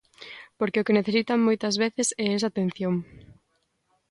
Porque 0.59 0.79
o 0.81 0.85
que 0.85 0.97
necesitan 0.99 1.45
moitas 1.47 1.75
veces 1.83 2.07
é 2.23 2.27
esa 2.37 2.47
atención. 2.49 2.93